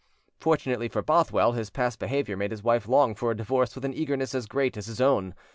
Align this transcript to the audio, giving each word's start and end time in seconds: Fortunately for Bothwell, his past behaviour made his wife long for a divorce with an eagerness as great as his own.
Fortunately 0.39 0.87
for 0.87 1.03
Bothwell, 1.03 1.51
his 1.51 1.69
past 1.69 1.99
behaviour 1.99 2.35
made 2.35 2.49
his 2.49 2.63
wife 2.63 2.87
long 2.87 3.13
for 3.13 3.29
a 3.29 3.37
divorce 3.37 3.75
with 3.75 3.85
an 3.85 3.93
eagerness 3.93 4.33
as 4.33 4.47
great 4.47 4.75
as 4.75 4.87
his 4.87 4.99
own. 4.99 5.35